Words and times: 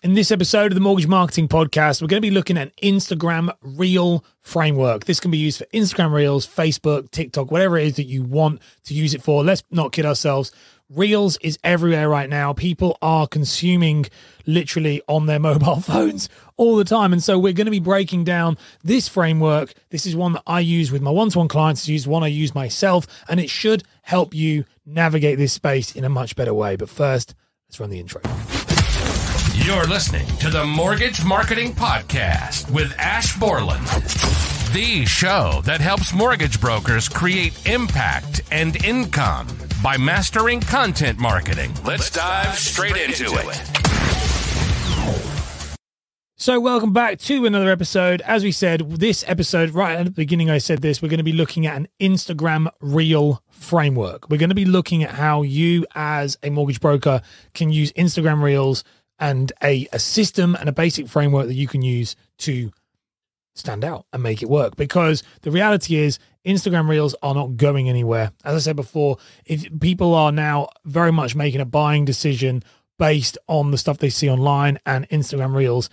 In 0.00 0.14
this 0.14 0.30
episode 0.30 0.70
of 0.70 0.76
the 0.76 0.80
Mortgage 0.80 1.08
Marketing 1.08 1.48
Podcast, 1.48 2.00
we're 2.00 2.06
going 2.06 2.22
to 2.22 2.28
be 2.28 2.30
looking 2.30 2.56
at 2.56 2.68
an 2.68 2.72
Instagram 2.94 3.52
Reel 3.62 4.24
framework. 4.42 5.06
This 5.06 5.18
can 5.18 5.32
be 5.32 5.38
used 5.38 5.58
for 5.58 5.64
Instagram 5.74 6.12
Reels, 6.12 6.46
Facebook, 6.46 7.10
TikTok, 7.10 7.50
whatever 7.50 7.76
it 7.76 7.84
is 7.84 7.96
that 7.96 8.04
you 8.04 8.22
want 8.22 8.62
to 8.84 8.94
use 8.94 9.12
it 9.12 9.24
for. 9.24 9.42
Let's 9.42 9.64
not 9.72 9.90
kid 9.90 10.06
ourselves. 10.06 10.52
Reels 10.88 11.36
is 11.38 11.58
everywhere 11.64 12.08
right 12.08 12.30
now. 12.30 12.52
People 12.52 12.96
are 13.02 13.26
consuming 13.26 14.06
literally 14.46 15.02
on 15.08 15.26
their 15.26 15.40
mobile 15.40 15.80
phones 15.80 16.28
all 16.56 16.76
the 16.76 16.84
time. 16.84 17.12
And 17.12 17.20
so 17.22 17.36
we're 17.36 17.52
going 17.52 17.64
to 17.64 17.72
be 17.72 17.80
breaking 17.80 18.22
down 18.22 18.56
this 18.84 19.08
framework. 19.08 19.74
This 19.90 20.06
is 20.06 20.14
one 20.14 20.34
that 20.34 20.44
I 20.46 20.60
use 20.60 20.92
with 20.92 21.02
my 21.02 21.10
one 21.10 21.30
to 21.30 21.38
one 21.38 21.48
clients, 21.48 21.88
use 21.88 22.06
one 22.06 22.22
I 22.22 22.28
use 22.28 22.54
myself, 22.54 23.08
and 23.28 23.40
it 23.40 23.50
should 23.50 23.82
help 24.02 24.32
you 24.32 24.64
navigate 24.86 25.38
this 25.38 25.52
space 25.52 25.96
in 25.96 26.04
a 26.04 26.08
much 26.08 26.36
better 26.36 26.54
way. 26.54 26.76
But 26.76 26.88
first, 26.88 27.34
let's 27.68 27.80
run 27.80 27.90
the 27.90 27.98
intro. 27.98 28.20
You're 29.64 29.86
listening 29.86 30.26
to 30.38 30.48
the 30.50 30.64
Mortgage 30.64 31.24
Marketing 31.24 31.72
Podcast 31.72 32.70
with 32.70 32.94
Ash 32.98 33.36
Borland, 33.38 33.84
the 34.72 35.04
show 35.04 35.60
that 35.64 35.80
helps 35.80 36.14
mortgage 36.14 36.60
brokers 36.60 37.08
create 37.08 37.66
impact 37.66 38.40
and 38.50 38.82
income 38.84 39.46
by 39.82 39.96
mastering 39.98 40.60
content 40.60 41.18
marketing. 41.18 41.72
Let's 41.84 42.10
dive 42.10 42.54
straight 42.54 42.96
into 42.96 43.24
it. 43.26 43.62
So, 46.36 46.60
welcome 46.60 46.92
back 46.92 47.18
to 47.20 47.44
another 47.44 47.70
episode. 47.70 48.22
As 48.22 48.44
we 48.44 48.52
said, 48.52 48.88
this 48.88 49.24
episode, 49.26 49.70
right 49.70 49.98
at 49.98 50.04
the 50.04 50.10
beginning, 50.12 50.48
I 50.48 50.58
said 50.58 50.80
this, 50.80 51.02
we're 51.02 51.08
going 51.08 51.18
to 51.18 51.24
be 51.24 51.32
looking 51.32 51.66
at 51.66 51.76
an 51.76 51.88
Instagram 52.00 52.68
Reel 52.80 53.42
framework. 53.50 54.30
We're 54.30 54.38
going 54.38 54.50
to 54.50 54.54
be 54.54 54.64
looking 54.64 55.02
at 55.02 55.10
how 55.10 55.42
you, 55.42 55.84
as 55.94 56.38
a 56.42 56.50
mortgage 56.50 56.80
broker, 56.80 57.22
can 57.54 57.70
use 57.72 57.92
Instagram 57.94 58.40
Reels 58.40 58.84
and 59.18 59.52
a, 59.62 59.88
a 59.92 59.98
system 59.98 60.54
and 60.54 60.68
a 60.68 60.72
basic 60.72 61.08
framework 61.08 61.46
that 61.46 61.54
you 61.54 61.66
can 61.66 61.82
use 61.82 62.16
to 62.38 62.70
stand 63.54 63.84
out 63.84 64.06
and 64.12 64.22
make 64.22 64.42
it 64.42 64.48
work. 64.48 64.76
Because 64.76 65.22
the 65.42 65.50
reality 65.50 65.96
is, 65.96 66.18
Instagram 66.46 66.88
Reels 66.88 67.14
are 67.22 67.34
not 67.34 67.56
going 67.56 67.88
anywhere. 67.88 68.32
As 68.44 68.54
I 68.54 68.58
said 68.58 68.76
before, 68.76 69.18
if 69.44 69.66
people 69.80 70.14
are 70.14 70.32
now 70.32 70.68
very 70.84 71.12
much 71.12 71.34
making 71.34 71.60
a 71.60 71.66
buying 71.66 72.04
decision 72.04 72.62
based 72.98 73.36
on 73.46 73.70
the 73.70 73.78
stuff 73.78 73.98
they 73.98 74.10
see 74.10 74.30
online, 74.30 74.78
and 74.86 75.08
Instagram 75.08 75.54
Reels 75.54 75.90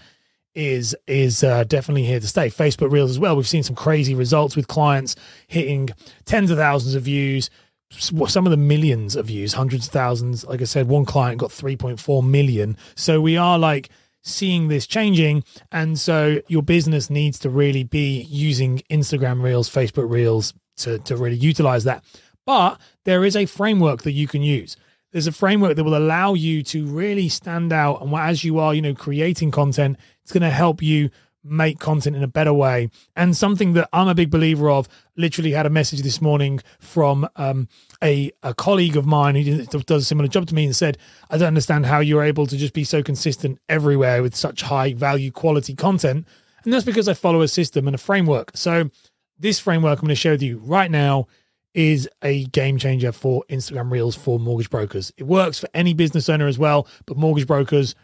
is 0.53 0.95
is 1.05 1.43
uh, 1.43 1.65
definitely 1.65 2.05
here 2.05 2.19
to 2.19 2.27
stay. 2.27 2.49
Facebook 2.49 2.91
Reels 2.91 3.11
as 3.11 3.19
well. 3.19 3.35
We've 3.35 3.47
seen 3.47 3.63
some 3.63 3.75
crazy 3.75 4.15
results 4.15 4.55
with 4.55 4.67
clients 4.67 5.15
hitting 5.47 5.89
tens 6.23 6.49
of 6.49 6.57
thousands 6.57 6.95
of 6.95 7.03
views, 7.03 7.49
some 7.97 8.45
of 8.45 8.51
the 8.51 8.57
millions 8.57 9.15
of 9.15 9.27
views, 9.27 9.53
hundreds 9.53 9.87
of 9.87 9.93
thousands. 9.93 10.43
Like 10.45 10.61
I 10.61 10.65
said, 10.65 10.87
one 10.87 11.05
client 11.05 11.39
got 11.39 11.51
3.4 11.51 12.25
million. 12.27 12.77
So 12.95 13.21
we 13.21 13.37
are 13.37 13.57
like 13.57 13.89
seeing 14.21 14.67
this 14.67 14.87
changing. 14.87 15.43
And 15.71 15.99
so 15.99 16.41
your 16.47 16.63
business 16.63 17.09
needs 17.09 17.39
to 17.39 17.49
really 17.49 17.83
be 17.83 18.21
using 18.23 18.81
Instagram 18.89 19.41
Reels, 19.41 19.69
Facebook 19.69 20.09
Reels 20.09 20.53
to, 20.77 20.99
to 20.99 21.15
really 21.15 21.37
utilize 21.37 21.83
that. 21.85 22.03
But 22.45 22.79
there 23.05 23.23
is 23.23 23.35
a 23.35 23.45
framework 23.45 24.03
that 24.03 24.11
you 24.11 24.27
can 24.27 24.41
use. 24.41 24.77
There's 25.11 25.27
a 25.27 25.31
framework 25.31 25.77
that 25.77 25.83
will 25.83 25.97
allow 25.97 26.33
you 26.33 26.61
to 26.63 26.85
really 26.85 27.29
stand 27.29 27.71
out. 27.71 28.01
And 28.01 28.13
as 28.13 28.43
you 28.43 28.59
are, 28.59 28.73
you 28.73 28.81
know, 28.81 28.93
creating 28.93 29.51
content, 29.51 29.97
it's 30.23 30.31
going 30.31 30.41
to 30.41 30.49
help 30.49 30.81
you 30.81 31.09
make 31.45 31.79
content 31.79 32.15
in 32.15 32.23
a 32.23 32.27
better 32.27 32.53
way. 32.53 32.89
And 33.15 33.37
something 33.37 33.73
that 33.73 33.87
I'm 33.93 34.07
a 34.07 34.15
big 34.15 34.31
believer 34.31 34.69
of, 34.69 34.89
literally 35.15 35.51
had 35.51 35.65
a 35.65 35.69
message 35.69 36.01
this 36.01 36.21
morning 36.21 36.59
from 36.79 37.27
um, 37.35 37.69
a, 38.03 38.31
a 38.43 38.53
colleague 38.53 38.97
of 38.97 39.05
mine 39.05 39.35
who 39.35 39.63
does 39.65 40.01
a 40.01 40.05
similar 40.05 40.27
job 40.27 40.47
to 40.47 40.55
me 40.55 40.65
and 40.65 40.75
said, 40.75 40.97
I 41.29 41.37
don't 41.37 41.47
understand 41.47 41.85
how 41.85 41.99
you're 41.99 42.23
able 42.23 42.47
to 42.47 42.57
just 42.57 42.73
be 42.73 42.83
so 42.83 43.03
consistent 43.03 43.59
everywhere 43.69 44.21
with 44.21 44.35
such 44.35 44.63
high 44.63 44.93
value 44.93 45.31
quality 45.31 45.75
content. 45.75 46.27
And 46.63 46.73
that's 46.73 46.83
because 46.83 47.07
I 47.07 47.13
follow 47.13 47.41
a 47.41 47.47
system 47.47 47.87
and 47.87 47.95
a 47.95 47.99
framework. 47.99 48.51
So 48.55 48.89
this 49.37 49.59
framework 49.59 49.99
I'm 49.99 50.05
going 50.05 50.09
to 50.09 50.15
share 50.15 50.33
with 50.33 50.41
you 50.41 50.57
right 50.57 50.89
now 50.89 51.27
is 51.75 52.09
a 52.23 52.45
game 52.45 52.77
changer 52.77 53.11
for 53.11 53.43
Instagram 53.49 53.91
Reels 53.91 54.15
for 54.15 54.39
mortgage 54.39 54.69
brokers. 54.69 55.11
It 55.17 55.23
works 55.23 55.59
for 55.59 55.67
any 55.73 55.93
business 55.93 56.29
owner 56.29 56.47
as 56.47 56.57
well, 56.57 56.87
but 57.05 57.17
mortgage 57.17 57.45
brokers 57.45 57.95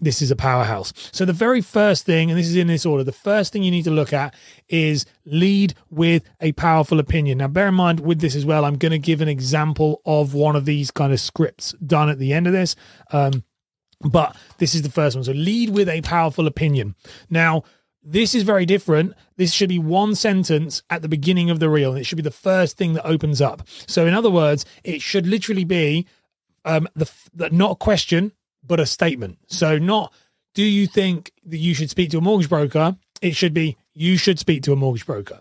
this 0.00 0.20
is 0.20 0.30
a 0.30 0.36
powerhouse. 0.36 0.92
So, 1.12 1.24
the 1.24 1.32
very 1.32 1.60
first 1.60 2.04
thing, 2.04 2.30
and 2.30 2.38
this 2.38 2.46
is 2.46 2.56
in 2.56 2.66
this 2.66 2.84
order, 2.84 3.04
the 3.04 3.12
first 3.12 3.52
thing 3.52 3.62
you 3.62 3.70
need 3.70 3.84
to 3.84 3.90
look 3.90 4.12
at 4.12 4.34
is 4.68 5.06
lead 5.24 5.74
with 5.90 6.22
a 6.40 6.52
powerful 6.52 7.00
opinion. 7.00 7.38
Now, 7.38 7.48
bear 7.48 7.68
in 7.68 7.74
mind 7.74 8.00
with 8.00 8.20
this 8.20 8.34
as 8.34 8.44
well, 8.44 8.64
I'm 8.64 8.76
going 8.76 8.92
to 8.92 8.98
give 8.98 9.20
an 9.20 9.28
example 9.28 10.02
of 10.04 10.34
one 10.34 10.56
of 10.56 10.64
these 10.64 10.90
kind 10.90 11.12
of 11.12 11.20
scripts 11.20 11.72
done 11.84 12.08
at 12.08 12.18
the 12.18 12.32
end 12.32 12.46
of 12.46 12.52
this. 12.52 12.76
Um, 13.12 13.44
but 14.00 14.36
this 14.58 14.74
is 14.74 14.82
the 14.82 14.90
first 14.90 15.16
one. 15.16 15.24
So, 15.24 15.32
lead 15.32 15.70
with 15.70 15.88
a 15.88 16.02
powerful 16.02 16.46
opinion. 16.46 16.94
Now, 17.30 17.62
this 18.02 18.34
is 18.34 18.42
very 18.42 18.66
different. 18.66 19.14
This 19.36 19.52
should 19.52 19.68
be 19.68 19.78
one 19.78 20.14
sentence 20.14 20.82
at 20.90 21.02
the 21.02 21.08
beginning 21.08 21.50
of 21.50 21.58
the 21.58 21.70
reel, 21.70 21.90
and 21.90 22.00
it 22.00 22.04
should 22.04 22.16
be 22.16 22.22
the 22.22 22.30
first 22.30 22.76
thing 22.76 22.92
that 22.94 23.06
opens 23.06 23.40
up. 23.40 23.66
So, 23.86 24.06
in 24.06 24.14
other 24.14 24.30
words, 24.30 24.64
it 24.84 25.00
should 25.00 25.26
literally 25.26 25.64
be 25.64 26.06
um, 26.66 26.86
the, 26.94 27.10
the 27.34 27.48
not 27.50 27.72
a 27.72 27.76
question, 27.76 28.32
but 28.66 28.80
a 28.80 28.86
statement. 28.86 29.38
So, 29.46 29.78
not 29.78 30.12
do 30.54 30.62
you 30.62 30.86
think 30.86 31.32
that 31.44 31.58
you 31.58 31.74
should 31.74 31.90
speak 31.90 32.10
to 32.10 32.18
a 32.18 32.22
mortgage 32.22 32.48
broker? 32.48 32.96
It 33.20 33.36
should 33.36 33.54
be 33.54 33.76
you 33.94 34.16
should 34.16 34.38
speak 34.38 34.62
to 34.64 34.72
a 34.72 34.76
mortgage 34.76 35.06
broker. 35.06 35.40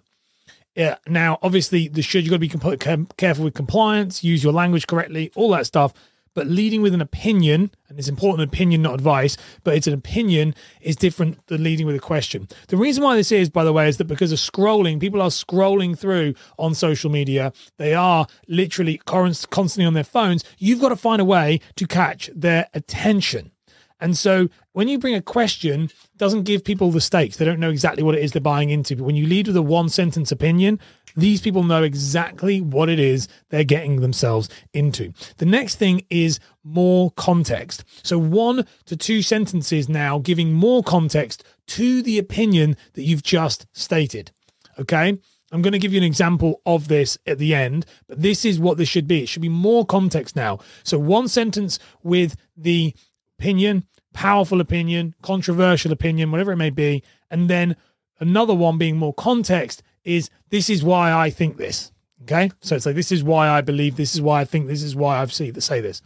Yeah. 0.75 0.97
Now, 1.07 1.39
obviously, 1.41 1.87
the 1.87 2.01
should 2.01 2.25
you 2.25 2.29
got 2.29 2.35
to 2.35 2.39
be 2.39 2.49
comp- 2.49 3.17
careful 3.17 3.45
with 3.45 3.53
compliance, 3.53 4.23
use 4.23 4.43
your 4.43 4.51
language 4.53 4.87
correctly, 4.87 5.31
all 5.35 5.49
that 5.51 5.65
stuff. 5.65 5.93
But 6.35 6.47
leading 6.47 6.83
with 6.83 6.93
an 6.93 7.01
opinion, 7.01 7.71
and 7.89 7.97
it's 7.97 8.07
important 8.07 8.47
opinion, 8.47 8.83
not 8.83 8.93
advice, 8.93 9.37
but 9.63 9.73
it's 9.75 9.87
an 9.87 9.93
opinion 9.93 10.53
is 10.81 10.95
different 10.95 11.45
than 11.47 11.63
leading 11.63 11.87
with 11.87 11.95
a 11.95 11.99
question. 11.99 12.47
The 12.67 12.77
reason 12.77 13.03
why 13.03 13.15
this 13.15 13.31
is, 13.31 13.49
by 13.49 13.63
the 13.63 13.73
way, 13.73 13.87
is 13.87 13.97
that 13.97 14.05
because 14.05 14.31
of 14.31 14.37
scrolling, 14.37 14.99
people 14.99 15.21
are 15.21 15.29
scrolling 15.29 15.97
through 15.97 16.35
on 16.59 16.75
social 16.75 17.09
media. 17.09 17.53
They 17.77 17.95
are 17.95 18.27
literally 18.47 18.97
constantly 19.05 19.85
on 19.85 19.93
their 19.93 20.03
phones. 20.03 20.43
You've 20.59 20.81
got 20.81 20.89
to 20.89 20.95
find 20.95 21.21
a 21.21 21.25
way 21.25 21.61
to 21.77 21.87
catch 21.87 22.29
their 22.35 22.67
attention. 22.73 23.51
And 23.99 24.17
so 24.17 24.49
when 24.73 24.87
you 24.87 24.99
bring 24.99 25.15
a 25.15 25.21
question, 25.21 25.89
doesn't 26.17 26.43
give 26.43 26.63
people 26.63 26.91
the 26.91 27.01
stakes. 27.01 27.37
They 27.37 27.45
don't 27.45 27.59
know 27.59 27.69
exactly 27.69 28.03
what 28.03 28.15
it 28.15 28.23
is 28.23 28.31
they're 28.31 28.41
buying 28.41 28.69
into. 28.69 28.95
But 28.95 29.05
when 29.05 29.15
you 29.15 29.25
lead 29.25 29.47
with 29.47 29.55
a 29.55 29.61
one 29.61 29.89
sentence 29.89 30.31
opinion, 30.31 30.79
these 31.15 31.41
people 31.41 31.63
know 31.63 31.83
exactly 31.83 32.61
what 32.61 32.89
it 32.89 32.99
is 32.99 33.27
they're 33.49 33.63
getting 33.63 34.01
themselves 34.01 34.49
into. 34.73 35.13
The 35.37 35.45
next 35.45 35.75
thing 35.75 36.05
is 36.09 36.39
more 36.63 37.11
context. 37.11 37.85
So 38.03 38.17
one 38.17 38.65
to 38.85 38.97
two 38.97 39.21
sentences 39.21 39.87
now 39.87 40.19
giving 40.19 40.51
more 40.51 40.83
context 40.83 41.43
to 41.67 42.01
the 42.01 42.17
opinion 42.17 42.75
that 42.93 43.03
you've 43.03 43.23
just 43.23 43.65
stated. 43.71 44.31
Okay. 44.77 45.17
I'm 45.51 45.61
going 45.61 45.73
to 45.73 45.79
give 45.79 45.93
you 45.93 45.99
an 45.99 46.03
example 46.03 46.61
of 46.65 46.87
this 46.87 47.17
at 47.25 47.37
the 47.37 47.53
end, 47.53 47.85
but 48.07 48.21
this 48.21 48.43
is 48.43 48.59
what 48.59 48.77
this 48.77 48.89
should 48.89 49.07
be. 49.07 49.23
It 49.23 49.29
should 49.29 49.43
be 49.43 49.47
more 49.47 49.85
context 49.85 50.35
now. 50.35 50.59
So, 50.83 50.97
one 50.97 51.27
sentence 51.27 51.79
with 52.03 52.35
the 52.57 52.93
opinion, 53.39 53.85
powerful 54.13 54.61
opinion, 54.61 55.15
controversial 55.21 55.91
opinion, 55.91 56.31
whatever 56.31 56.51
it 56.51 56.57
may 56.57 56.69
be. 56.69 57.03
And 57.29 57.49
then 57.49 57.75
another 58.19 58.53
one 58.53 58.77
being 58.77 58.97
more 58.97 59.13
context 59.13 59.83
is 60.03 60.29
this 60.49 60.69
is 60.69 60.83
why 60.83 61.11
I 61.11 61.29
think 61.29 61.57
this. 61.57 61.91
Okay. 62.23 62.49
So 62.61 62.75
it's 62.75 62.85
like, 62.85 62.95
this 62.95 63.11
is 63.11 63.23
why 63.23 63.49
I 63.49 63.61
believe, 63.61 63.97
this 63.97 64.15
is 64.15 64.21
why 64.21 64.41
I 64.41 64.45
think, 64.45 64.67
this 64.67 64.83
is 64.83 64.95
why 64.95 65.21
I've 65.21 65.33
seen 65.33 65.53
to 65.53 65.61
say 65.61 65.81
this. 65.81 66.01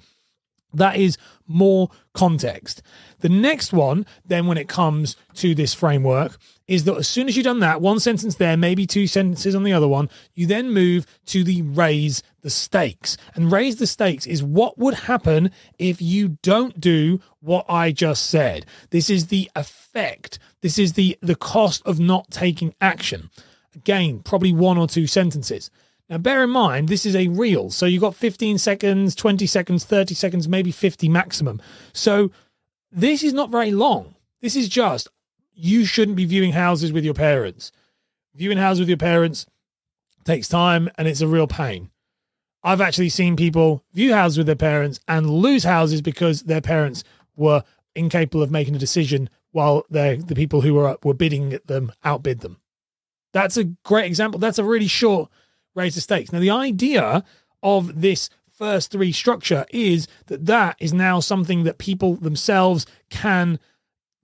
That 0.74 0.97
is 0.97 1.18
more 1.47 1.90
context. 2.13 2.81
The 3.19 3.30
next 3.30 3.74
one, 3.74 4.06
then, 4.25 4.47
when 4.47 4.57
it 4.57 4.69
comes 4.69 5.18
to 5.35 5.56
this 5.56 5.74
framework, 5.74 6.38
is 6.68 6.84
that 6.84 6.97
as 6.97 7.07
soon 7.07 7.28
as 7.28 7.35
you've 7.35 7.44
done 7.44 7.59
that, 7.59 7.81
one 7.81 8.00
sentence 8.00 8.35
there, 8.35 8.56
maybe 8.56 8.85
two 8.85 9.08
sentences 9.08 9.56
on 9.56 9.63
the 9.63 9.74
other 9.74 9.88
one, 9.88 10.09
you 10.35 10.46
then 10.46 10.72
move 10.72 11.06
to 11.25 11.44
the 11.44 11.63
raise 11.63 12.22
the 12.41 12.50
stakes. 12.50 13.18
And 13.35 13.52
raise 13.52 13.78
the 13.78 13.88
stakes 13.88 14.28
is 14.28 14.44
what 14.44 14.78
would 14.78 14.94
happen 14.94 15.52
if 15.79 16.02
you 16.02 16.38
don't 16.44 16.79
do 16.79 17.19
what 17.40 17.66
I 17.68 17.91
just 17.91 18.28
said. 18.28 18.66
This 18.91 19.09
is 19.09 19.28
the 19.28 19.49
effect. 19.55 20.40
This 20.61 20.78
is 20.78 20.94
the 20.94 21.17
the 21.22 21.35
cost 21.35 21.82
of 21.85 21.99
not 21.99 22.29
taking 22.29 22.76
action. 22.79 23.29
Again, 23.76 24.20
probably 24.20 24.53
one 24.53 24.78
or 24.78 24.88
two 24.88 25.08
sentences. 25.08 25.72
Now, 26.09 26.17
bear 26.17 26.44
in 26.44 26.50
mind, 26.50 26.88
this 26.88 27.06
is 27.06 27.16
a 27.16 27.28
reel. 27.28 27.70
So 27.70 27.85
you've 27.85 28.02
got 28.02 28.16
15 28.16 28.58
seconds, 28.58 29.14
20 29.14 29.46
seconds, 29.46 29.85
30 29.85 30.16
seconds, 30.16 30.47
maybe 30.47 30.72
50 30.72 31.08
maximum. 31.08 31.61
So 31.94 32.32
this 32.91 33.23
is 33.23 33.34
not 33.34 33.52
very 33.52 33.72
long. 33.72 34.16
This 34.41 34.56
is 34.56 34.67
just, 34.67 35.08
you 35.53 35.85
shouldn't 35.85 36.17
be 36.17 36.26
viewing 36.26 36.53
houses 36.53 36.91
with 36.91 37.06
your 37.06 37.14
parents. 37.14 37.72
Viewing 38.34 38.58
houses 38.58 38.79
with 38.79 38.90
your 38.90 38.97
parents 38.97 39.46
takes 40.23 40.47
time 40.47 40.90
and 40.97 41.08
it's 41.08 41.22
a 41.22 41.28
real 41.28 41.47
pain. 41.47 41.91
I've 42.64 42.82
actually 42.82 43.09
seen 43.09 43.35
people 43.35 43.84
view 43.94 44.14
houses 44.14 44.38
with 44.40 44.47
their 44.47 44.56
parents 44.56 45.00
and 45.08 45.29
lose 45.29 45.64
houses 45.64 46.02
because 46.02 46.44
their 46.44 46.61
parents 46.61 47.03
were 47.35 47.64
incapable 47.96 48.41
of 48.41 48.52
making 48.52 48.76
a 48.76 48.79
decision 48.79 49.29
while 49.52 49.85
the 49.90 50.34
people 50.35 50.61
who 50.61 50.73
were 50.73 50.97
were 51.03 51.14
bidding 51.14 51.59
them 51.66 51.91
outbid 52.03 52.41
them. 52.41 52.58
That's 53.32 53.58
a 53.58 53.64
great 53.64 54.06
example. 54.06 54.40
That's 54.40 54.59
a 54.59 54.64
really 54.64 54.88
short 54.88 55.29
raise 55.79 55.96
the 55.96 56.02
stakes. 56.02 56.31
Now, 56.31 56.40
the 56.40 56.52
idea 56.52 57.23
of 57.64 58.02
this 58.02 58.29
first 58.52 58.91
three 58.91 59.11
structure 59.11 59.66
is 59.72 60.08
that 60.28 60.46
that 60.46 60.76
is 60.79 60.93
now 60.93 61.20
something 61.20 61.64
that 61.64 61.78
people 61.78 62.16
themselves 62.16 62.85
can 63.09 63.59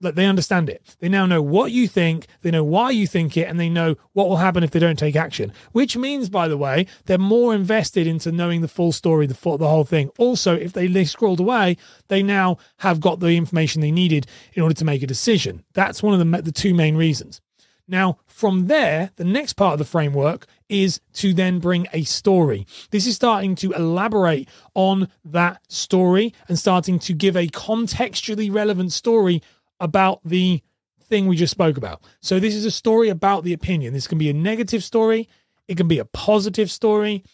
like 0.00 0.14
they 0.14 0.26
understand 0.26 0.68
it. 0.68 0.94
They 0.98 1.08
now 1.08 1.24
know 1.24 1.40
what 1.40 1.72
you 1.72 1.88
think, 1.88 2.26
they 2.42 2.50
know 2.50 2.64
why 2.64 2.90
you 2.90 3.06
think 3.06 3.34
it, 3.36 3.48
and 3.48 3.58
they 3.58 3.70
know 3.70 3.96
what 4.12 4.28
will 4.28 4.36
happen 4.36 4.62
if 4.62 4.70
they 4.70 4.78
don't 4.78 4.98
take 4.98 5.16
action. 5.16 5.52
Which 5.72 5.96
means, 5.96 6.28
by 6.28 6.48
the 6.48 6.56
way, 6.58 6.86
they're 7.06 7.18
more 7.18 7.54
invested 7.54 8.06
into 8.06 8.30
knowing 8.30 8.60
the 8.60 8.68
full 8.68 8.92
story, 8.92 9.26
the 9.26 9.34
full, 9.34 9.56
the 9.56 9.68
whole 9.68 9.84
thing. 9.84 10.10
Also, 10.18 10.54
if 10.54 10.74
they, 10.74 10.86
they 10.86 11.06
scrolled 11.06 11.40
away, 11.40 11.78
they 12.08 12.22
now 12.22 12.58
have 12.78 13.00
got 13.00 13.20
the 13.20 13.36
information 13.36 13.80
they 13.80 13.90
needed 13.90 14.26
in 14.52 14.62
order 14.62 14.74
to 14.74 14.84
make 14.84 15.02
a 15.02 15.06
decision. 15.06 15.64
That's 15.72 16.02
one 16.02 16.12
of 16.12 16.20
the 16.20 16.42
the 16.42 16.52
two 16.52 16.74
main 16.74 16.96
reasons. 16.96 17.40
Now, 17.88 18.18
from 18.26 18.66
there, 18.66 19.10
the 19.16 19.24
next 19.24 19.52
part 19.52 19.74
of 19.74 19.78
the 19.78 19.84
framework 19.84 20.46
is 20.68 21.00
to 21.14 21.32
then 21.32 21.60
bring 21.60 21.86
a 21.92 22.02
story. 22.02 22.66
This 22.90 23.06
is 23.06 23.14
starting 23.14 23.54
to 23.56 23.72
elaborate 23.72 24.48
on 24.74 25.08
that 25.24 25.60
story 25.70 26.34
and 26.48 26.58
starting 26.58 26.98
to 27.00 27.12
give 27.12 27.36
a 27.36 27.46
contextually 27.46 28.52
relevant 28.52 28.92
story 28.92 29.40
about 29.78 30.20
the 30.24 30.62
thing 31.04 31.26
we 31.26 31.36
just 31.36 31.52
spoke 31.52 31.76
about. 31.76 32.02
So, 32.20 32.40
this 32.40 32.54
is 32.54 32.64
a 32.64 32.70
story 32.70 33.08
about 33.08 33.44
the 33.44 33.52
opinion. 33.52 33.92
This 33.92 34.08
can 34.08 34.18
be 34.18 34.30
a 34.30 34.34
negative 34.34 34.82
story, 34.82 35.28
it 35.68 35.76
can 35.76 35.88
be 35.88 35.98
a 35.98 36.04
positive 36.04 36.70
story. 36.70 37.24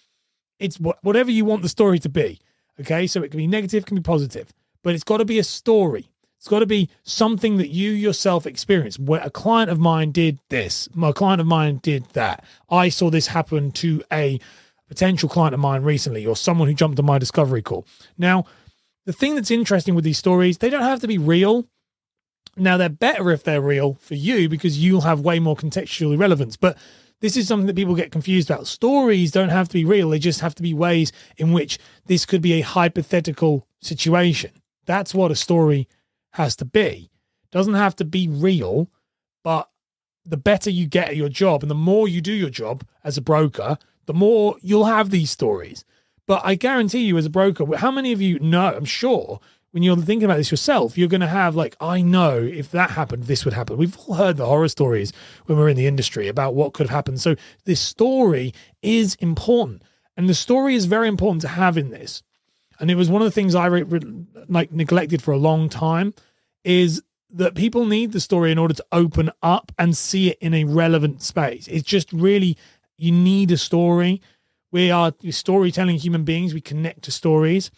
It's 0.58 0.76
whatever 0.76 1.30
you 1.30 1.44
want 1.44 1.62
the 1.62 1.68
story 1.68 1.98
to 1.98 2.08
be. 2.08 2.40
Okay, 2.80 3.06
so 3.06 3.22
it 3.22 3.30
can 3.30 3.38
be 3.38 3.46
negative, 3.46 3.84
can 3.84 3.96
be 3.96 4.02
positive, 4.02 4.52
but 4.84 4.94
it's 4.94 5.04
got 5.04 5.18
to 5.18 5.24
be 5.24 5.38
a 5.38 5.44
story. 5.44 6.11
It's 6.42 6.48
got 6.48 6.58
to 6.58 6.66
be 6.66 6.90
something 7.04 7.58
that 7.58 7.68
you 7.68 7.92
yourself 7.92 8.48
experience. 8.48 8.98
Where 8.98 9.20
a 9.20 9.30
client 9.30 9.70
of 9.70 9.78
mine 9.78 10.10
did 10.10 10.40
this, 10.48 10.88
my 10.92 11.12
client 11.12 11.40
of 11.40 11.46
mine 11.46 11.78
did 11.84 12.04
that. 12.14 12.44
I 12.68 12.88
saw 12.88 13.10
this 13.10 13.28
happen 13.28 13.70
to 13.70 14.02
a 14.12 14.40
potential 14.88 15.28
client 15.28 15.54
of 15.54 15.60
mine 15.60 15.84
recently, 15.84 16.26
or 16.26 16.34
someone 16.34 16.66
who 16.66 16.74
jumped 16.74 16.98
on 16.98 17.06
my 17.06 17.18
discovery 17.18 17.62
call. 17.62 17.86
Now, 18.18 18.44
the 19.06 19.12
thing 19.12 19.36
that's 19.36 19.52
interesting 19.52 19.94
with 19.94 20.02
these 20.02 20.18
stories, 20.18 20.58
they 20.58 20.68
don't 20.68 20.82
have 20.82 20.98
to 21.02 21.06
be 21.06 21.16
real. 21.16 21.68
Now, 22.56 22.76
they're 22.76 22.88
better 22.88 23.30
if 23.30 23.44
they're 23.44 23.60
real 23.60 23.94
for 24.00 24.16
you 24.16 24.48
because 24.48 24.82
you'll 24.82 25.02
have 25.02 25.20
way 25.20 25.38
more 25.38 25.54
contextual 25.54 26.18
relevance. 26.18 26.56
But 26.56 26.76
this 27.20 27.36
is 27.36 27.46
something 27.46 27.68
that 27.68 27.76
people 27.76 27.94
get 27.94 28.10
confused 28.10 28.50
about. 28.50 28.66
Stories 28.66 29.30
don't 29.30 29.50
have 29.50 29.68
to 29.68 29.74
be 29.74 29.84
real, 29.84 30.10
they 30.10 30.18
just 30.18 30.40
have 30.40 30.56
to 30.56 30.62
be 30.64 30.74
ways 30.74 31.12
in 31.36 31.52
which 31.52 31.78
this 32.06 32.26
could 32.26 32.42
be 32.42 32.54
a 32.54 32.62
hypothetical 32.62 33.64
situation. 33.80 34.50
That's 34.86 35.14
what 35.14 35.30
a 35.30 35.36
story 35.36 35.86
has 36.32 36.56
to 36.56 36.64
be. 36.64 37.10
Doesn't 37.50 37.74
have 37.74 37.96
to 37.96 38.04
be 38.04 38.28
real, 38.28 38.88
but 39.44 39.68
the 40.24 40.36
better 40.36 40.70
you 40.70 40.86
get 40.86 41.08
at 41.08 41.16
your 41.16 41.28
job 41.28 41.62
and 41.62 41.70
the 41.70 41.74
more 41.74 42.08
you 42.08 42.20
do 42.20 42.32
your 42.32 42.50
job 42.50 42.84
as 43.04 43.16
a 43.16 43.22
broker, 43.22 43.78
the 44.06 44.14
more 44.14 44.56
you'll 44.60 44.84
have 44.84 45.10
these 45.10 45.30
stories. 45.30 45.84
But 46.26 46.42
I 46.44 46.54
guarantee 46.54 47.04
you, 47.04 47.18
as 47.18 47.26
a 47.26 47.30
broker, 47.30 47.76
how 47.76 47.90
many 47.90 48.12
of 48.12 48.20
you 48.20 48.38
know? 48.38 48.74
I'm 48.74 48.84
sure 48.84 49.40
when 49.72 49.82
you're 49.82 49.96
thinking 49.96 50.24
about 50.24 50.36
this 50.36 50.50
yourself, 50.50 50.96
you're 50.96 51.08
going 51.08 51.22
to 51.22 51.26
have 51.26 51.56
like, 51.56 51.76
I 51.80 52.00
know 52.02 52.38
if 52.38 52.70
that 52.70 52.90
happened, 52.90 53.24
this 53.24 53.44
would 53.44 53.54
happen. 53.54 53.76
We've 53.76 53.96
all 53.98 54.14
heard 54.14 54.36
the 54.36 54.46
horror 54.46 54.68
stories 54.68 55.12
when 55.46 55.58
we're 55.58 55.68
in 55.68 55.76
the 55.76 55.86
industry 55.86 56.28
about 56.28 56.54
what 56.54 56.74
could 56.74 56.86
have 56.86 56.94
happened. 56.94 57.20
So 57.20 57.34
this 57.64 57.80
story 57.80 58.54
is 58.82 59.16
important, 59.16 59.82
and 60.16 60.28
the 60.28 60.34
story 60.34 60.74
is 60.74 60.84
very 60.84 61.08
important 61.08 61.42
to 61.42 61.48
have 61.48 61.76
in 61.76 61.90
this 61.90 62.22
and 62.82 62.90
it 62.90 62.96
was 62.96 63.08
one 63.08 63.22
of 63.22 63.26
the 63.26 63.30
things 63.30 63.54
I 63.54 63.66
re- 63.66 63.84
re- 63.84 64.26
like 64.48 64.72
neglected 64.72 65.22
for 65.22 65.30
a 65.30 65.38
long 65.38 65.68
time 65.68 66.12
is 66.64 67.00
that 67.30 67.54
people 67.54 67.86
need 67.86 68.10
the 68.10 68.20
story 68.20 68.50
in 68.50 68.58
order 68.58 68.74
to 68.74 68.84
open 68.90 69.30
up 69.40 69.70
and 69.78 69.96
see 69.96 70.30
it 70.30 70.38
in 70.40 70.52
a 70.52 70.64
relevant 70.64 71.22
space. 71.22 71.68
It's 71.68 71.86
just 71.86 72.12
really 72.12 72.58
you 72.98 73.12
need 73.12 73.52
a 73.52 73.56
story. 73.56 74.20
We 74.72 74.90
are 74.90 75.12
storytelling 75.30 75.96
human 75.96 76.24
beings. 76.24 76.54
We 76.54 76.60
connect 76.60 77.02
to 77.02 77.12
stories. 77.12 77.70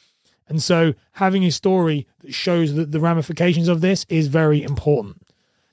And 0.48 0.62
so 0.62 0.94
having 1.12 1.44
a 1.44 1.50
story 1.50 2.06
that 2.20 2.32
shows 2.32 2.74
that 2.74 2.90
the 2.90 3.00
ramifications 3.00 3.68
of 3.68 3.82
this 3.82 4.06
is 4.08 4.28
very 4.28 4.62
important. 4.62 5.20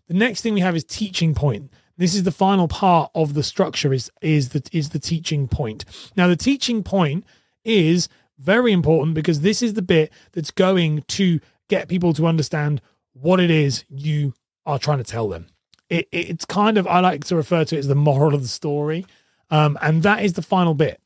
The 0.10 0.14
next 0.14 0.42
thing 0.42 0.54
we 0.54 0.60
have 0.60 0.76
is 0.76 0.84
teaching 0.84 1.34
point. 1.34 1.72
This 1.98 2.16
is 2.16 2.24
the 2.24 2.32
final 2.34 2.68
part 2.68 3.12
of 3.16 3.34
the 3.34 3.44
structure 3.44 3.94
is 3.94 4.12
is 4.22 4.50
the 4.50 4.62
is 4.74 4.90
the 4.90 5.00
teaching 5.00 5.48
point. 5.48 5.86
Now 6.18 6.28
the 6.28 6.36
teaching 6.36 6.84
point 6.84 7.24
is 7.64 8.10
very 8.42 8.72
important 8.72 9.14
because 9.14 9.42
this 9.42 9.62
is 9.62 9.74
the 9.74 9.82
bit 9.82 10.12
that's 10.32 10.52
going 10.52 11.04
to 11.08 11.40
get 11.70 11.88
people 11.88 12.14
to 12.14 12.26
understand 12.26 12.82
what 13.14 13.40
it 13.40 13.52
is 13.52 13.86
you 13.90 14.34
are 14.66 14.80
trying 14.80 14.98
to 14.98 15.04
tell 15.04 15.30
them. 15.30 15.48
It, 15.90 16.08
it, 16.12 16.30
it's 16.30 16.46
kind 16.46 16.78
of, 16.78 16.88
I 16.88 17.00
like 17.00 17.26
to 17.26 17.36
refer 17.36 17.66
to 17.66 17.76
it 17.76 17.80
as 17.80 17.88
the 17.88 17.96
moral 17.96 18.34
of 18.34 18.42
the 18.42 18.48
story. 18.48 19.06
Um, 19.50 19.78
and 19.82 20.04
that 20.04 20.24
is 20.24 20.34
the 20.34 20.42
final 20.42 20.74
bit, 20.74 21.02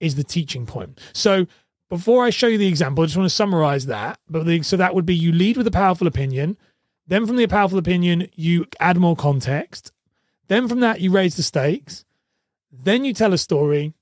is 0.00 0.14
the 0.14 0.24
teaching 0.24 0.66
point. 0.66 0.98
So 1.12 1.46
before 1.88 2.24
I 2.24 2.30
show 2.30 2.46
you 2.46 2.58
the 2.58 2.68
example, 2.68 3.02
I 3.02 3.06
just 3.06 3.16
want 3.16 3.28
to 3.28 3.34
summarize 3.34 3.86
that. 3.86 4.18
But 4.28 4.46
the, 4.46 4.62
so 4.62 4.76
that 4.76 4.94
would 4.94 5.06
be 5.06 5.14
you 5.14 5.32
lead 5.32 5.56
with 5.56 5.66
a 5.66 5.72
powerful 5.72 6.06
opinion. 6.06 6.56
Then 7.06 7.26
from 7.26 7.36
the 7.36 7.46
powerful 7.46 7.78
opinion, 7.78 8.28
you 8.34 8.66
add 8.78 8.96
more 8.96 9.16
context. 9.16 9.92
Then 10.48 10.68
from 10.68 10.80
that, 10.80 11.00
you 11.00 11.10
raise 11.10 11.36
the 11.36 11.42
stakes. 11.42 12.04
Then 12.72 13.04
you 13.04 13.12
tell 13.12 13.32
a 13.32 13.38
story 13.38 13.94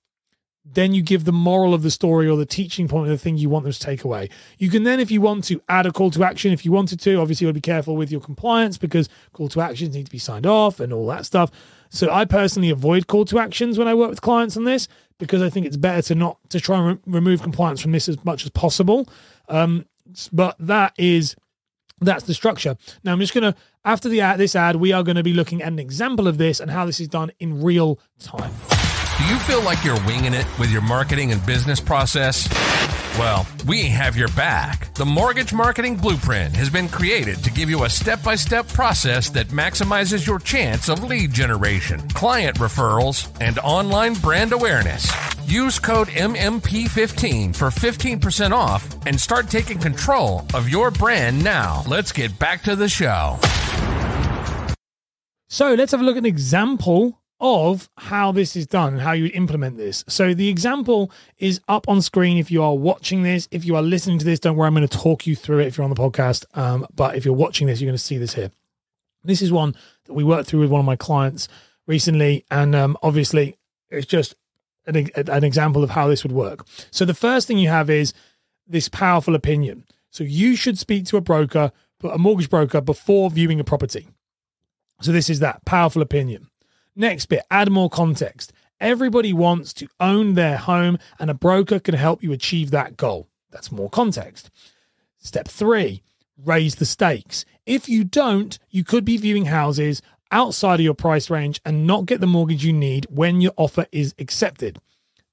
then 0.75 0.93
you 0.93 1.03
give 1.03 1.25
the 1.25 1.32
moral 1.32 1.75
of 1.75 1.82
the 1.82 1.91
story 1.91 2.29
or 2.29 2.37
the 2.37 2.47
teaching 2.47 2.88
point 2.88 3.11
of 3.11 3.11
the 3.11 3.19
thing 3.19 3.37
you 3.37 3.49
want 3.49 3.65
them 3.65 3.73
to 3.73 3.81
take 3.81 4.05
away. 4.05 4.29
You 4.59 4.70
can 4.70 4.82
then, 4.82 5.00
if 5.00 5.11
you 5.11 5.20
want 5.20 5.44
to, 5.44 5.62
add 5.69 5.87
a 5.87 5.93
call 5.93 6.11
to 6.12 6.25
action 6.25 6.53
if 6.53 6.65
you 6.65 6.73
wanted 6.73 7.00
to. 7.00 7.17
Obviously, 7.17 7.47
you 7.47 7.49
got 7.49 7.53
to 7.53 7.55
be 7.55 7.61
careful 7.61 7.97
with 7.97 8.11
your 8.11 8.20
compliance 8.20 8.79
because 8.79 9.09
call 9.32 9.49
to 9.49 9.61
actions 9.61 9.94
need 9.94 10.06
to 10.06 10.12
be 10.12 10.19
signed 10.19 10.47
off 10.47 10.81
and 10.81 10.93
all 10.93 11.06
that 11.06 11.26
stuff. 11.26 11.50
So 11.91 12.11
I 12.11 12.25
personally 12.25 12.70
avoid 12.70 13.06
call 13.06 13.25
to 13.26 13.38
actions 13.38 13.79
when 13.79 13.88
I 13.88 13.94
work 13.94 14.11
with 14.11 14.20
clients 14.20 14.56
on 14.56 14.65
this 14.65 14.88
because 15.19 15.43
I 15.43 15.50
think 15.50 15.67
it's 15.67 15.76
better 15.76 16.03
to 16.03 16.15
not 16.15 16.38
to 16.50 16.61
try 16.61 16.79
and 16.79 16.87
re- 16.87 17.19
remove 17.19 17.43
compliance 17.43 17.81
from 17.81 17.93
this 17.93 18.09
as 18.09 18.23
much 18.25 18.44
as 18.44 18.50
possible. 18.50 19.09
Um, 19.49 19.87
but 20.32 20.56
that 20.61 20.93
is 20.99 21.35
that's 22.00 22.25
the 22.25 22.35
structure. 22.35 22.76
Now 23.05 23.12
I'm 23.12 23.21
just 23.21 23.35
gonna 23.35 23.55
after 23.85 24.09
the 24.09 24.21
ad, 24.21 24.38
this 24.38 24.55
ad, 24.55 24.76
we 24.76 24.93
are 24.93 25.03
going 25.03 25.17
to 25.17 25.23
be 25.23 25.32
looking 25.32 25.62
at 25.62 25.69
an 25.69 25.79
example 25.79 26.29
of 26.29 26.37
this 26.37 26.61
and 26.61 26.71
how 26.71 26.85
this 26.85 27.00
is 27.00 27.09
done 27.09 27.31
in 27.38 27.62
real 27.62 27.99
time. 28.19 28.53
Do 29.19 29.25
you 29.25 29.38
feel 29.41 29.62
like 29.62 29.82
you're 29.82 29.99
winging 30.06 30.32
it 30.32 30.47
with 30.61 30.70
your 30.70 30.81
marketing 30.81 31.32
and 31.32 31.44
business 31.44 31.81
process? 31.81 32.49
Well, 33.19 33.49
we 33.67 33.82
have 33.87 34.17
your 34.17 34.29
back. 34.29 34.94
The 34.94 35.05
Mortgage 35.05 35.53
Marketing 35.53 35.97
Blueprint 35.97 36.55
has 36.55 36.70
been 36.70 36.88
created 36.88 37.43
to 37.43 37.50
give 37.50 37.69
you 37.69 37.82
a 37.82 37.91
step 37.91 38.23
by 38.23 38.37
step 38.37 38.69
process 38.69 39.29
that 39.31 39.49
maximizes 39.49 40.25
your 40.25 40.38
chance 40.38 40.88
of 40.88 41.03
lead 41.03 41.32
generation, 41.32 41.99
client 42.11 42.59
referrals, 42.59 43.29
and 43.41 43.59
online 43.59 44.15
brand 44.15 44.53
awareness. 44.53 45.11
Use 45.49 45.81
code 45.81 46.06
MMP15 46.09 47.56
for 47.56 47.71
15% 47.71 48.53
off 48.53 49.05
and 49.05 49.21
start 49.21 49.50
taking 49.50 49.79
control 49.79 50.47
of 50.55 50.69
your 50.69 50.93
brand 50.93 51.43
now. 51.43 51.82
Let's 51.88 52.12
get 52.12 52.38
back 52.38 52.62
to 52.62 52.76
the 52.76 52.88
show. 52.88 53.41
So 55.49 55.75
let's 55.75 55.90
have 55.90 56.02
a 56.02 56.04
look 56.04 56.14
at 56.14 56.19
an 56.19 56.26
example 56.26 57.19
of 57.40 57.88
how 57.97 58.33
this 58.33 58.57
is 58.57 58.66
done 58.66 58.95
and 58.95 59.02
how 59.02 59.12
you 59.12 59.30
implement 59.35 59.76
this. 59.76 60.04
So 60.09 60.35
the 60.35 60.49
example 60.49 61.11
is 61.38 61.61
up 61.68 61.88
on 61.88 62.02
screen 62.02 62.37
if 62.37 62.50
you 62.50 62.62
are 62.62 62.75
watching 62.75 63.23
this. 63.23 63.49
If 63.50 63.64
you 63.64 63.76
are 63.76 63.83
listening 63.83 64.18
to 64.18 64.25
this, 64.25 64.40
don't 64.40 64.57
worry, 64.57 64.66
I'm 64.66 64.75
going 64.75 64.87
to 64.87 64.99
talk 64.99 65.26
you 65.26 65.37
through 65.37 65.61
it 65.61 65.66
if 65.66 65.78
you're 65.78 65.85
on 65.85 65.90
the 65.90 65.97
podcast. 65.97 66.45
Um, 66.57 66.87
but 66.95 67.14
if 67.16 67.25
you're 67.25 67.35
watching 67.35 67.66
this, 67.66 67.80
you're 67.80 67.88
going 67.88 67.97
to 67.97 68.02
see 68.02 68.18
this 68.18 68.35
here. 68.35 68.50
This 69.25 69.42
is 69.42 69.52
one 69.52 69.75
that 70.07 70.14
we 70.14 70.25
worked 70.25 70.49
through 70.49 70.61
with 70.61 70.71
one 70.71 70.80
of 70.80 70.87
my 70.87 70.97
clients 70.97 71.49
recently, 71.87 72.45
and 72.50 72.75
um, 72.75 72.97
obviously 73.02 73.57
it's 73.90 74.07
just 74.07 74.35
an, 74.87 75.09
an 75.14 75.45
example 75.45 75.85
of 75.85 75.90
how 75.90 76.09
this 76.09 76.23
would 76.23 76.33
work. 76.33 76.66
So 76.90 77.04
the 77.04 77.14
first 77.14 77.47
thing 77.47 77.59
you 77.59 77.68
have 77.68 77.90
is 77.90 78.12
this 78.66 78.88
powerful 78.88 79.35
opinion. 79.35 79.85
So 80.11 80.25
you 80.25 80.57
should 80.57 80.78
speak 80.78 81.04
to 81.07 81.16
a 81.16 81.21
broker, 81.21 81.73
a 82.02 82.18
mortgage 82.18 82.50
broker, 82.50 82.80
before 82.80 83.30
viewing 83.30 83.61
a 83.61 83.64
property. 83.64 84.09
So 85.00 85.12
this 85.12 85.30
is 85.30 85.40
that 85.40 85.64
powerful 85.64 86.02
opinion. 86.02 86.48
Next 86.99 87.26
bit, 87.26 87.45
add 87.49 87.71
more 87.71 87.88
context. 87.88 88.52
Everybody 88.81 89.33
wants 89.33 89.73
to 89.75 89.87
own 90.00 90.35
their 90.35 90.57
home, 90.57 90.99
and 91.21 91.31
a 91.31 91.35
broker 91.35 91.78
can 91.78 91.95
help 91.95 92.25
you 92.25 92.33
achieve 92.33 92.73
that 92.73 92.97
goal. 92.97 93.28
That's 93.52 93.71
more 93.71 93.88
context. 93.88 94.50
Step 95.19 95.47
three, 95.47 96.02
raise 96.45 96.75
the 96.75 96.85
stakes. 96.85 97.45
If 97.67 97.88
you 97.88 98.02
don't, 98.02 98.59
you 98.71 98.83
could 98.83 99.05
be 99.05 99.17
viewing 99.17 99.45
houses 99.45 100.02
outside 100.33 100.81
of 100.81 100.85
your 100.85 100.95
price 100.95 101.31
range 101.31 101.61
and 101.64 101.87
not 101.87 102.07
get 102.07 102.21
the 102.21 102.26
mortgage 102.26 102.64
you 102.64 102.73
need 102.73 103.07
when 103.11 103.40
your 103.40 103.52
offer 103.57 103.87
is 103.93 104.12
accepted. 104.19 104.81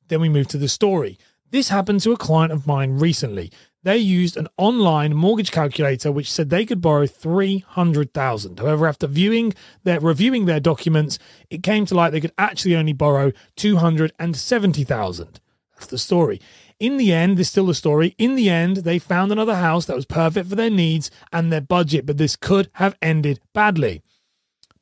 Then 0.08 0.22
we 0.22 0.30
move 0.30 0.48
to 0.50 0.60
the 0.60 0.68
story. 0.68 1.18
This 1.50 1.70
happened 1.70 2.02
to 2.02 2.12
a 2.12 2.18
client 2.18 2.52
of 2.52 2.68
mine 2.68 3.00
recently 3.00 3.52
they 3.86 3.98
used 3.98 4.36
an 4.36 4.48
online 4.58 5.16
mortgage 5.16 5.52
calculator 5.52 6.12
which 6.12 6.32
said 6.32 6.50
they 6.50 6.66
could 6.66 6.82
borrow 6.82 7.06
300,000. 7.06 8.60
However, 8.60 8.88
after 8.88 9.06
viewing 9.06 9.54
their 9.84 10.00
reviewing 10.00 10.46
their 10.46 10.60
documents, 10.60 11.20
it 11.52 11.62
came 11.62 11.86
to 11.86 11.94
light 11.94 12.10
they 12.10 12.20
could 12.20 12.34
actually 12.40 12.76
only 12.76 12.94
borrow 12.94 13.32
270,000. 13.58 15.40
That's 15.76 15.86
the 15.86 16.00
story. 16.00 16.42
In 16.80 16.98
the 16.98 17.14
end, 17.14 17.38
this 17.38 17.46
is 17.46 17.52
still 17.52 17.68
the 17.68 17.76
story. 17.76 18.16
In 18.18 18.34
the 18.36 18.50
end, 18.50 18.78
they 18.78 18.98
found 18.98 19.32
another 19.32 19.56
house 19.56 19.86
that 19.86 19.96
was 19.96 20.06
perfect 20.06 20.50
for 20.50 20.56
their 20.56 20.72
needs 20.72 21.12
and 21.32 21.54
their 21.54 21.62
budget, 21.62 22.08
but 22.08 22.18
this 22.18 22.36
could 22.36 22.70
have 22.74 22.98
ended 23.04 23.40
badly. 23.54 24.02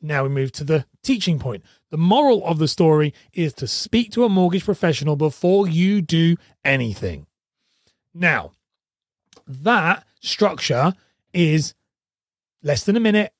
Now 0.02 0.24
we 0.24 0.30
move 0.30 0.54
to 0.54 0.64
the 0.64 0.86
teaching 1.04 1.40
point. 1.40 1.62
The 1.92 1.98
moral 1.98 2.46
of 2.46 2.58
the 2.58 2.70
story 2.70 3.14
is 3.34 3.52
to 3.56 3.68
speak 3.68 4.14
to 4.14 4.24
a 4.24 4.30
mortgage 4.30 4.64
professional 4.64 5.18
before 5.18 5.68
you 5.68 6.02
do 6.02 6.38
anything. 6.64 7.28
Now, 8.14 8.52
that 9.48 10.06
structure 10.22 10.94
is 11.34 11.74
less 12.62 12.84
than 12.84 12.96
a 12.96 13.02
minute, 13.02 13.34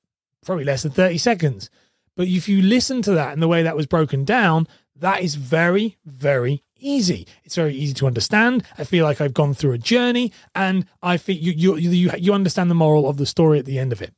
probably 0.46 0.66
less 0.66 0.84
than 0.84 0.92
30 0.92 1.18
seconds. 1.18 1.70
But 2.16 2.28
if 2.28 2.48
you 2.48 2.62
listen 2.62 3.02
to 3.04 3.12
that 3.14 3.34
and 3.34 3.42
the 3.42 3.48
way 3.48 3.64
that 3.64 3.76
was 3.76 3.88
broken 3.88 4.24
down, 4.26 4.68
that 4.96 5.22
is 5.22 5.36
very, 5.36 5.98
very 6.06 6.64
easy. 6.78 7.28
It's 7.44 7.56
very 7.56 7.74
easy 7.74 7.94
to 7.96 8.08
understand. 8.08 8.64
I 8.78 8.84
feel 8.84 9.06
like 9.06 9.22
I've 9.22 9.34
gone 9.34 9.54
through 9.54 9.72
a 9.72 9.78
journey 9.78 10.32
and 10.54 10.86
I 11.02 11.18
feel 11.18 11.38
you, 11.38 11.54
you, 11.54 11.78
you, 11.78 12.12
you 12.18 12.34
understand 12.34 12.70
the 12.70 12.76
moral 12.76 13.10
of 13.10 13.18
the 13.18 13.26
story 13.26 13.58
at 13.58 13.66
the 13.66 13.80
end 13.80 13.92
of 13.92 14.02
it. 14.02 14.14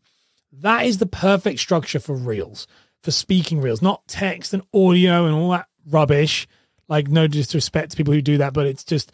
That 0.52 0.86
is 0.86 0.98
the 0.98 1.06
perfect 1.06 1.60
structure 1.60 2.00
for 2.00 2.16
reels, 2.16 2.68
for 3.04 3.12
speaking 3.12 3.62
reels, 3.62 3.82
not 3.82 4.08
text 4.08 4.54
and 4.54 4.64
audio 4.74 5.26
and 5.26 5.36
all 5.36 5.52
that 5.52 5.68
rubbish. 5.88 6.48
Like, 6.88 7.08
no 7.08 7.28
disrespect 7.28 7.92
to 7.92 7.98
people 7.98 8.14
who 8.14 8.22
do 8.22 8.38
that, 8.38 8.54
but 8.54 8.68
it's 8.68 8.84
just, 8.84 9.12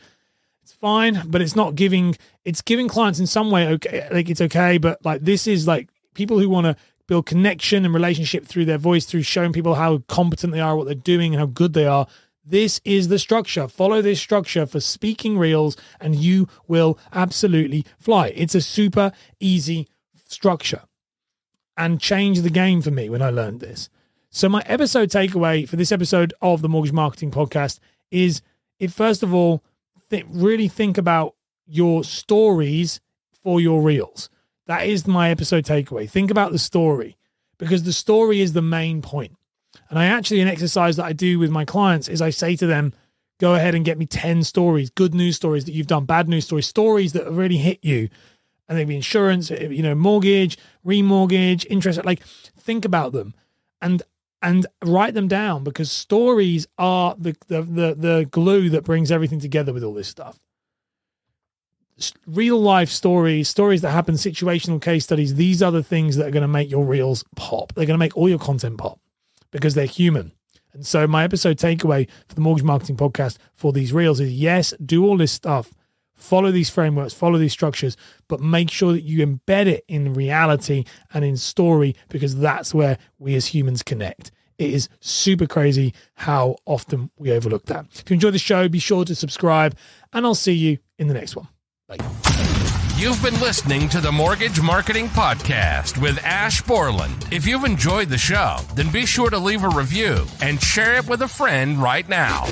it's 0.62 0.74
fine, 0.74 1.24
but 1.28 1.42
it's 1.42 1.56
not 1.56 1.76
giving, 1.76 2.16
it's 2.46 2.62
giving 2.62 2.88
clients 2.88 3.20
in 3.20 3.28
some 3.28 3.52
way, 3.52 3.68
okay, 3.68 4.08
like 4.12 4.30
it's 4.30 4.42
okay, 4.42 4.78
but 4.78 5.04
like 5.04 5.22
this 5.22 5.48
is 5.48 5.68
like 5.68 5.90
people 6.14 6.40
who 6.40 6.50
want 6.50 6.66
to 6.66 6.76
build 7.08 7.26
connection 7.26 7.84
and 7.84 7.94
relationship 7.94 8.46
through 8.46 8.66
their 8.66 8.78
voice, 8.78 9.06
through 9.06 9.24
showing 9.24 9.52
people 9.52 9.76
how 9.76 10.00
competent 10.08 10.54
they 10.54 10.60
are, 10.60 10.76
what 10.76 10.86
they're 10.86 10.96
doing, 10.96 11.34
and 11.34 11.40
how 11.40 11.46
good 11.46 11.74
they 11.74 11.86
are. 11.86 12.08
This 12.46 12.82
is 12.86 13.08
the 13.08 13.20
structure. 13.20 13.68
Follow 13.68 14.02
this 14.02 14.20
structure 14.20 14.66
for 14.66 14.80
speaking 14.80 15.38
reels, 15.38 15.78
and 16.00 16.16
you 16.16 16.48
will 16.68 16.98
absolutely 17.14 17.86
fly. 18.00 18.28
It's 18.30 18.56
a 18.56 18.62
super 18.62 19.12
easy 19.40 19.88
structure 20.28 20.84
and 21.78 22.00
changed 22.00 22.44
the 22.44 22.50
game 22.50 22.82
for 22.82 22.92
me 22.92 23.10
when 23.10 23.22
I 23.22 23.30
learned 23.30 23.60
this. 23.60 23.90
So, 24.30 24.48
my 24.48 24.64
episode 24.66 25.10
takeaway 25.10 25.68
for 25.68 25.76
this 25.76 25.92
episode 25.92 26.34
of 26.42 26.62
the 26.62 26.70
Mortgage 26.70 26.94
Marketing 26.94 27.32
Podcast 27.32 27.80
is 28.10 28.42
it 28.80 28.92
first 28.92 29.22
of 29.22 29.34
all, 29.34 29.64
th- 30.12 30.26
really 30.30 30.68
think 30.68 31.00
about 31.00 31.36
your 31.66 32.04
stories 32.04 33.00
for 33.44 33.60
your 33.60 33.82
reels. 33.82 34.30
That 34.68 34.86
is 34.86 35.08
my 35.08 35.32
episode 35.32 35.66
takeaway. 35.66 36.08
Think 36.08 36.30
about 36.30 36.52
the 36.52 36.60
story 36.60 37.18
because 37.58 37.84
the 37.84 37.94
story 37.94 38.42
is 38.42 38.54
the 38.54 38.62
main 38.62 39.02
point. 39.02 39.36
And 39.90 39.98
I 39.98 40.06
actually, 40.06 40.42
an 40.42 40.48
exercise 40.48 40.98
that 40.98 41.06
I 41.06 41.14
do 41.14 41.40
with 41.40 41.50
my 41.50 41.66
clients 41.66 42.08
is 42.08 42.22
I 42.22 42.30
say 42.30 42.56
to 42.58 42.68
them, 42.68 42.94
go 43.40 43.56
ahead 43.56 43.74
and 43.74 43.84
get 43.84 43.98
me 43.98 44.06
10 44.06 44.44
stories, 44.44 44.90
good 44.92 45.16
news 45.16 45.36
stories 45.36 45.66
that 45.66 45.74
you've 45.74 45.88
done, 45.88 46.06
bad 46.06 46.30
news 46.30 46.46
stories, 46.46 46.68
stories 46.68 47.14
that 47.14 47.26
have 47.26 47.38
really 47.38 47.58
hit 47.58 47.80
you. 47.82 48.10
And 48.70 48.78
they'd 48.78 48.88
be 48.88 48.96
insurance, 48.96 49.50
you 49.50 49.82
know, 49.82 49.96
mortgage, 49.96 50.58
remortgage, 50.86 51.66
interest. 51.70 52.06
Like, 52.06 52.22
think 52.24 52.86
about 52.86 53.12
them 53.12 53.34
and 53.82 54.04
and 54.42 54.66
write 54.84 55.14
them 55.14 55.28
down 55.28 55.64
because 55.64 55.92
stories 55.92 56.68
are 56.78 57.16
the, 57.18 57.36
the 57.48 57.62
the 57.62 57.96
the 57.96 58.28
glue 58.32 58.70
that 58.70 58.84
brings 58.84 59.12
everything 59.12 59.40
together 59.40 59.74
with 59.74 59.84
all 59.84 59.94
this 59.94 60.08
stuff 60.08 60.40
real 62.26 62.60
life 62.60 62.90
stories, 62.90 63.50
stories 63.50 63.82
that 63.82 63.92
happen, 63.92 64.16
situational 64.16 64.82
case 64.82 65.04
studies, 65.04 65.36
these 65.36 65.62
are 65.62 65.72
the 65.72 65.84
things 65.84 66.16
that 66.16 66.28
are 66.28 66.32
going 66.32 66.42
to 66.42 66.48
make 66.48 66.72
your 66.72 66.86
reels 66.86 67.24
pop. 67.36 67.74
They're 67.74 67.86
going 67.86 67.96
to 67.96 68.00
make 68.00 68.18
all 68.18 68.30
your 68.30 68.40
content 68.40 68.78
pop 68.78 69.00
because 69.52 69.76
they're 69.76 69.86
human. 69.86 70.32
And 70.74 70.86
so, 70.86 71.06
my 71.06 71.24
episode 71.24 71.58
takeaway 71.58 72.10
for 72.28 72.36
the 72.36 72.42
Mortgage 72.42 72.64
Marketing 72.64 72.96
Podcast 72.96 73.38
for 73.54 73.74
these 73.74 73.92
reels 73.92 74.20
is 74.20 74.32
yes, 74.32 74.74
do 74.84 75.06
all 75.06 75.18
this 75.18 75.32
stuff, 75.32 75.74
follow 76.22 76.52
these 76.52 76.70
frameworks, 76.70 77.14
follow 77.14 77.38
these 77.38 77.52
structures, 77.52 77.98
but 78.28 78.40
make 78.40 78.70
sure 78.72 78.94
that 78.94 79.02
you 79.02 79.26
embed 79.26 79.68
it 79.68 79.84
in 79.88 80.14
reality 80.14 80.86
and 81.14 81.26
in 81.26 81.38
story 81.38 81.96
because 82.10 82.38
that's 82.38 82.74
where 82.74 82.98
we 83.20 83.36
as 83.36 83.48
humans 83.48 83.84
connect. 83.84 84.32
It 84.58 84.74
is 84.74 84.90
super 85.00 85.48
crazy 85.48 85.94
how 86.14 86.58
often 86.66 87.10
we 87.18 87.32
overlook 87.32 87.66
that. 87.66 87.88
If 87.94 88.10
you 88.10 88.14
enjoy 88.14 88.32
the 88.32 88.40
show, 88.40 88.70
be 88.70 88.80
sure 88.80 89.06
to 89.06 89.16
subscribe, 89.16 89.76
and 90.14 90.26
I'll 90.26 90.36
see 90.36 90.54
you 90.54 90.78
in 91.00 91.08
the 91.08 91.16
next 91.16 91.36
one. 91.36 91.48
Bye. 91.88 91.98
You've 93.02 93.24
been 93.24 93.40
listening 93.40 93.90
to 93.90 94.00
the 94.00 94.12
Mortgage 94.12 94.62
Marketing 94.62 95.08
Podcast 95.08 96.00
with 96.00 96.24
Ash 96.24 96.62
Borland. 96.62 97.28
If 97.32 97.48
you've 97.48 97.64
enjoyed 97.64 98.10
the 98.10 98.18
show, 98.20 98.58
then 98.76 98.92
be 98.92 99.08
sure 99.08 99.32
to 99.32 99.40
leave 99.40 99.64
a 99.64 99.70
review 99.70 100.24
and 100.40 100.62
share 100.62 100.98
it 100.98 101.08
with 101.08 101.24
a 101.24 101.28
friend 101.28 101.82
right 101.82 102.08
now. 102.08 102.46